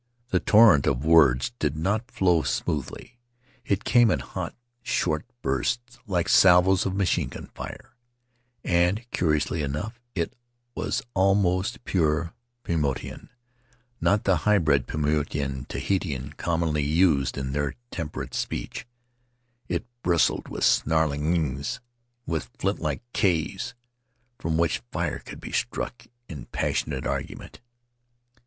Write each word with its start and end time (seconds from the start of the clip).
The 0.29 0.39
torrent 0.39 0.87
of 0.87 1.05
words 1.05 1.51
did 1.59 1.77
not 1.77 2.09
flow 2.09 2.41
smoothly. 2.41 3.19
It 3.63 3.83
came 3.83 4.09
in 4.09 4.17
hot, 4.17 4.55
short 4.81 5.27
bursts, 5.43 5.99
like 6.07 6.27
salvos 6.27 6.87
of 6.87 6.95
machine 6.95 7.29
gun 7.29 7.51
fire, 7.53 7.93
and, 8.63 8.97
Faery 8.97 8.97
Lands 8.97 8.97
of 8.97 8.97
the 8.97 8.97
South 8.97 9.05
Seas 9.05 9.17
curiously 9.45 9.61
enough, 9.61 9.99
it 10.15 10.35
was 10.73 11.01
almost 11.13 11.83
pure 11.83 12.33
Paumotuan, 12.63 13.29
not 14.01 14.23
the 14.23 14.37
hybrid 14.37 14.87
Paumotuan 14.87 15.67
Tahitian 15.67 16.33
commonly 16.33 16.83
used 16.83 17.37
in 17.37 17.51
their 17.51 17.75
temperate 17.91 18.33
speech. 18.33 18.87
It 19.69 19.85
bristled 20.01 20.47
with 20.47 20.63
snarling 20.63 21.31
ng's, 21.31 21.79
with 22.25 22.49
flintlike 22.57 23.03
k's 23.13 23.75
from 24.39 24.57
which 24.57 24.81
fire 24.91 25.19
could 25.19 25.39
be 25.39 25.51
struck 25.51 26.07
in 26.27 26.45
passionate 26.47 27.05
argument. 27.05 27.61